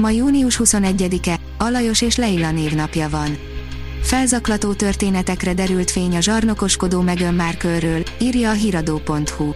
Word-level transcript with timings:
Ma 0.00 0.10
június 0.10 0.60
21-e, 0.64 1.40
Alajos 1.58 2.02
és 2.02 2.16
Leila 2.16 2.50
névnapja 2.50 3.08
van. 3.08 3.38
Felzaklató 4.02 4.72
történetekre 4.72 5.54
derült 5.54 5.90
fény 5.90 6.16
a 6.16 6.20
zsarnokoskodó 6.20 7.00
Meghan 7.00 7.34
Markle-ről, 7.34 8.02
írja 8.20 8.50
a 8.50 8.52
hiradó.hu. 8.52 9.50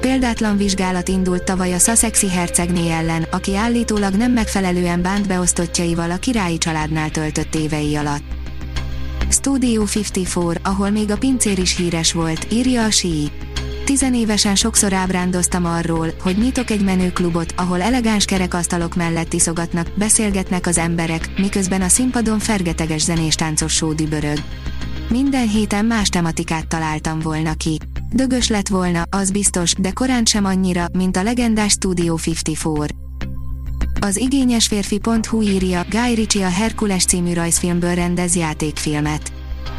Példátlan 0.00 0.56
vizsgálat 0.56 1.08
indult 1.08 1.44
tavaly 1.44 1.72
a 1.72 1.78
Sussexi 1.78 2.28
hercegné 2.28 2.90
ellen, 2.90 3.26
aki 3.30 3.56
állítólag 3.56 4.14
nem 4.14 4.32
megfelelően 4.32 5.02
bánt 5.02 5.26
beosztottjaival 5.26 6.10
a 6.10 6.16
királyi 6.16 6.58
családnál 6.58 7.10
töltött 7.10 7.54
évei 7.54 7.96
alatt. 7.96 8.24
Studio 9.28 9.82
54, 9.82 10.60
ahol 10.62 10.90
még 10.90 11.10
a 11.10 11.18
pincér 11.18 11.58
is 11.58 11.76
híres 11.76 12.12
volt, 12.12 12.46
írja 12.52 12.84
a 12.84 12.90
Sí. 12.90 13.30
Tizenévesen 13.90 14.56
sokszor 14.56 14.92
ábrándoztam 14.92 15.64
arról, 15.64 16.08
hogy 16.22 16.38
nyitok 16.38 16.70
egy 16.70 16.84
menőklubot, 16.84 17.52
ahol 17.56 17.82
elegáns 17.82 18.24
kerekasztalok 18.24 18.94
mellett 18.94 19.32
iszogatnak, 19.32 19.90
beszélgetnek 19.94 20.66
az 20.66 20.78
emberek, 20.78 21.30
miközben 21.36 21.82
a 21.82 21.88
színpadon 21.88 22.38
fergeteges 22.38 23.02
zenés 23.02 23.34
táncos 23.34 23.72
só 23.72 23.92
dübörög. 23.92 24.38
Minden 25.08 25.48
héten 25.48 25.84
más 25.84 26.08
tematikát 26.08 26.68
találtam 26.68 27.18
volna 27.18 27.54
ki. 27.54 27.78
Dögös 28.12 28.48
lett 28.48 28.68
volna, 28.68 29.02
az 29.10 29.30
biztos, 29.30 29.72
de 29.78 29.90
korán 29.90 30.24
sem 30.24 30.44
annyira, 30.44 30.86
mint 30.92 31.16
a 31.16 31.22
legendás 31.22 31.72
Studio 31.72 32.14
54. 32.26 32.94
Az 34.00 34.16
igényes 34.16 34.66
férfi.hu 34.66 35.42
írja, 35.42 35.84
Guy 35.88 36.14
Ritchie 36.14 36.46
a 36.46 36.50
Herkules 36.50 37.04
című 37.04 37.32
rajzfilmből 37.32 37.94
rendez 37.94 38.36
játékfilmet 38.36 39.32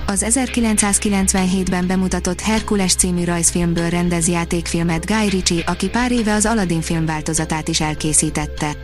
az 0.06 0.26
1997-ben 0.30 1.88
bemutatott 1.88 2.42
Herkules 2.42 2.96
című 2.96 3.24
rajzfilmből 3.24 3.90
rendez 3.90 4.28
játékfilmet 4.28 5.06
Guy 5.06 5.30
Ritchie, 5.30 5.64
aki 5.66 5.90
pár 5.90 6.12
éve 6.12 6.34
az 6.34 6.46
Aladdin 6.46 6.82
film 6.82 7.06
változatát 7.06 7.68
is 7.68 7.82
elkészítette. 7.82 8.76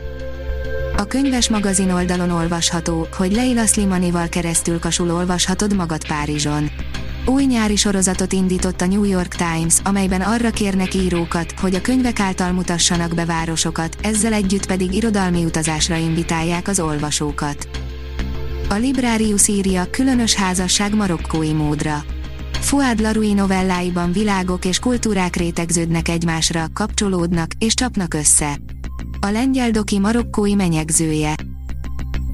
A 0.96 1.04
könyves 1.04 1.48
magazin 1.48 1.90
oldalon 1.90 2.30
olvasható, 2.30 3.06
hogy 3.16 3.32
Leila 3.32 3.66
Slimanival 3.66 4.28
keresztül 4.28 4.78
kasul 4.78 5.10
olvashatod 5.10 5.74
magad 5.74 6.06
Párizson. 6.06 6.70
Új 7.26 7.44
nyári 7.44 7.76
sorozatot 7.76 8.32
indított 8.32 8.80
a 8.80 8.86
New 8.86 9.04
York 9.04 9.34
Times, 9.34 9.74
amelyben 9.84 10.20
arra 10.20 10.50
kérnek 10.50 10.94
írókat, 10.94 11.52
hogy 11.60 11.74
a 11.74 11.80
könyvek 11.80 12.20
által 12.20 12.52
mutassanak 12.52 13.14
be 13.14 13.24
városokat, 13.24 13.96
ezzel 14.02 14.32
együtt 14.32 14.66
pedig 14.66 14.94
irodalmi 14.94 15.44
utazásra 15.44 15.96
invitálják 15.96 16.68
az 16.68 16.80
olvasókat. 16.80 17.68
A 18.70 18.74
Librarius 18.74 19.48
írja 19.48 19.90
különös 19.90 20.34
házasság 20.34 20.94
marokkói 20.94 21.52
módra. 21.52 22.04
Fuad 22.60 23.00
Larui 23.00 23.32
novelláiban 23.32 24.12
világok 24.12 24.64
és 24.64 24.78
kultúrák 24.78 25.36
rétegződnek 25.36 26.08
egymásra, 26.08 26.66
kapcsolódnak 26.72 27.50
és 27.58 27.74
csapnak 27.74 28.14
össze. 28.14 28.58
A 29.20 29.26
lengyel 29.26 29.70
doki 29.70 29.98
marokkói 29.98 30.54
menyegzője. 30.54 31.34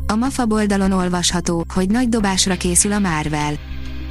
A 0.07 0.15
MAFA 0.15 0.47
oldalon 0.49 0.93
olvasható, 0.93 1.65
hogy 1.75 1.91
nagy 1.91 2.09
dobásra 2.09 2.57
készül 2.57 2.93
a 2.93 2.99
Marvel. 2.99 3.55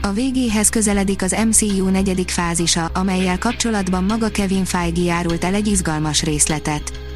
A 0.02 0.12
végéhez 0.12 0.70
közeledik 0.70 1.22
az 1.22 1.36
MCU 1.48 1.90
negyedik 1.90 2.30
fázisa, 2.30 2.86
amelyel 2.86 3.38
kapcsolatban 3.38 4.04
maga 4.04 4.30
Kevin 4.30 4.66
Feige 4.66 5.02
járult 5.02 5.44
el 5.44 5.54
egy 5.54 5.68
izgalmas 5.68 6.24
részletet. 6.24 7.13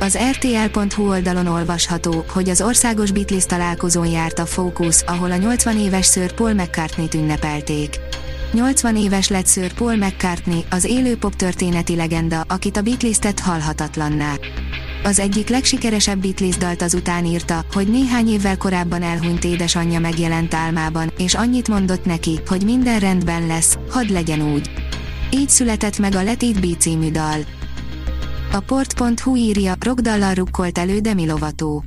Az 0.00 0.18
RTL.hu 0.30 1.08
oldalon 1.08 1.46
olvasható, 1.46 2.24
hogy 2.28 2.48
az 2.48 2.60
országos 2.60 3.10
Beatles 3.10 3.46
találkozón 3.46 4.06
járt 4.06 4.38
a 4.38 4.46
Focus, 4.46 5.02
ahol 5.02 5.30
a 5.30 5.36
80 5.36 5.78
éves 5.78 6.06
Sir 6.06 6.32
Paul 6.32 6.52
McCartney-t 6.52 7.14
ünnepelték. 7.14 8.00
80 8.52 8.96
éves 8.96 9.28
lett 9.28 9.46
Sir 9.46 9.72
Paul 9.72 9.96
McCartney, 9.96 10.64
az 10.70 10.84
élő 10.84 11.16
pop 11.16 11.36
történeti 11.36 11.96
legenda, 11.96 12.44
akit 12.48 12.76
a 12.76 12.82
Beatles 12.82 13.18
tett 13.18 13.38
halhatatlanná. 13.38 14.34
Az 15.04 15.18
egyik 15.18 15.48
legsikeresebb 15.48 16.18
Beatles 16.18 16.56
dalt 16.56 16.82
azután 16.82 17.24
írta, 17.24 17.64
hogy 17.72 17.88
néhány 17.88 18.28
évvel 18.28 18.56
korábban 18.56 19.02
elhunyt 19.02 19.44
édesanyja 19.44 20.00
megjelent 20.00 20.54
álmában, 20.54 21.12
és 21.18 21.34
annyit 21.34 21.68
mondott 21.68 22.04
neki, 22.04 22.40
hogy 22.46 22.64
minden 22.64 22.98
rendben 22.98 23.46
lesz, 23.46 23.78
hadd 23.90 24.12
legyen 24.12 24.52
úgy. 24.52 24.70
Így 25.30 25.48
született 25.48 25.98
meg 25.98 26.14
a 26.14 26.22
Let 26.22 26.42
It 26.42 26.60
Be 26.60 26.76
című 26.78 27.10
dal. 27.10 27.55
A 28.52 28.60
port.hu 28.60 29.36
írja, 29.36 29.74
rockdallal 29.80 30.34
rukkolt 30.34 30.78
elő 30.78 30.98
Demi 30.98 31.26
Lovató. 31.26 31.84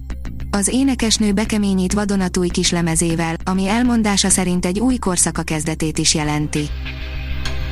Az 0.52 0.68
énekesnő 0.68 1.32
bekeményít 1.32 1.94
vadonatúj 1.94 2.48
kislemezével, 2.48 3.36
ami 3.44 3.68
elmondása 3.68 4.30
szerint 4.30 4.66
egy 4.66 4.80
új 4.80 4.98
korszaka 4.98 5.42
kezdetét 5.42 5.98
is 5.98 6.14
jelenti. 6.14 6.70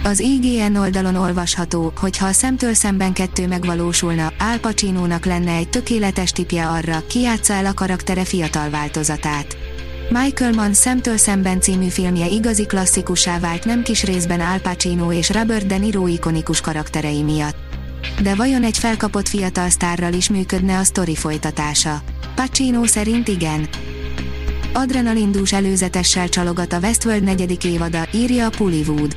Az 0.03 0.19
IGN 0.19 0.75
oldalon 0.75 1.15
olvasható, 1.15 1.93
hogy 1.99 2.17
ha 2.17 2.25
a 2.25 2.31
szemtől 2.31 2.73
szemben 2.73 3.13
kettő 3.13 3.47
megvalósulna, 3.47 4.33
Al 4.39 4.57
Pacino-nak 4.61 5.25
lenne 5.25 5.51
egy 5.51 5.69
tökéletes 5.69 6.31
tipje 6.31 6.67
arra, 6.67 7.03
ki 7.07 7.25
el 7.47 7.65
a 7.65 7.73
karaktere 7.73 8.25
fiatal 8.25 8.69
változatát. 8.69 9.57
Michael 10.09 10.53
Mann 10.53 10.73
Szemtől 10.73 11.17
szemben 11.17 11.61
című 11.61 11.87
filmje 11.87 12.27
igazi 12.27 12.65
klasszikussá 12.65 13.39
vált 13.39 13.65
nem 13.65 13.83
kis 13.83 14.03
részben 14.03 14.39
Al 14.39 14.59
Pacino 14.59 15.11
és 15.11 15.29
Robert 15.29 15.65
De 15.65 15.77
Niro 15.77 16.07
ikonikus 16.07 16.61
karakterei 16.61 17.21
miatt. 17.21 17.66
De 18.21 18.35
vajon 18.35 18.63
egy 18.63 18.77
felkapott 18.77 19.27
fiatal 19.27 19.69
sztárral 19.69 20.13
is 20.13 20.29
működne 20.29 20.77
a 20.77 20.83
sztori 20.83 21.15
folytatása? 21.15 22.01
Pacino 22.35 22.85
szerint 22.85 23.27
igen. 23.27 23.67
Adrenalindús 24.73 25.53
előzetessel 25.53 26.29
csalogat 26.29 26.73
a 26.73 26.79
Westworld 26.79 27.23
negyedik 27.23 27.63
évada, 27.63 28.07
írja 28.13 28.45
a 28.45 28.49
Pullywood. 28.49 29.15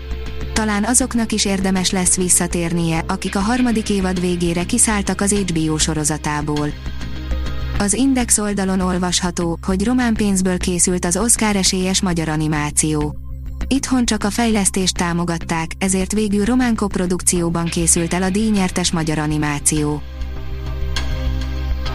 Talán 0.53 0.85
azoknak 0.85 1.33
is 1.33 1.45
érdemes 1.45 1.91
lesz 1.91 2.17
visszatérnie, 2.17 3.05
akik 3.09 3.37
a 3.37 3.41
harmadik 3.41 3.91
évad 3.91 4.21
végére 4.21 4.65
kiszálltak 4.65 5.21
az 5.21 5.33
HBO 5.33 5.79
sorozatából. 5.79 6.69
Az 7.79 7.93
Index 7.93 8.39
oldalon 8.39 8.81
olvasható, 8.81 9.59
hogy 9.67 9.85
román 9.85 10.15
pénzből 10.15 10.59
készült 10.59 11.05
az 11.05 11.17
Oscar 11.17 11.57
esélyes 11.57 12.03
magyar 12.03 12.29
animáció. 12.29 13.20
Itthon 13.73 14.05
csak 14.05 14.25
a 14.25 14.31
fejlesztést 14.31 14.97
támogatták, 14.97 15.71
ezért 15.79 16.13
végül 16.13 16.45
román 16.45 16.75
koprodukcióban 16.75 17.65
készült 17.65 18.15
el 18.15 18.23
a 18.23 18.31
díjnyertes 18.31 18.93
magyar 18.93 19.19
animáció. 19.19 20.03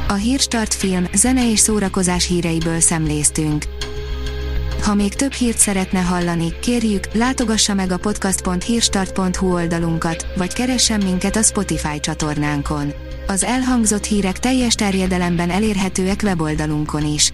A 0.08 0.14
Hírstart 0.14 0.74
film, 0.74 1.08
zene 1.14 1.52
és 1.52 1.60
szórakozás 1.60 2.28
híreiből 2.28 2.80
szemléztünk. 2.80 3.66
Ha 4.84 4.94
még 4.94 5.14
több 5.14 5.32
hírt 5.32 5.58
szeretne 5.58 6.00
hallani, 6.00 6.60
kérjük, 6.60 7.14
látogassa 7.14 7.74
meg 7.74 7.92
a 7.92 7.98
podcast.hírstart.hu 7.98 9.54
oldalunkat, 9.54 10.28
vagy 10.38 10.54
keressen 10.54 11.02
minket 11.04 11.36
a 11.36 11.42
Spotify 11.42 12.00
csatornánkon. 12.00 12.94
Az 13.28 13.44
elhangzott 13.44 14.04
hírek 14.04 14.40
teljes 14.40 14.76
terjedelemben 14.76 15.50
elérhetőek 15.50 16.22
weboldalunkon 16.24 17.06
is. 17.06 17.34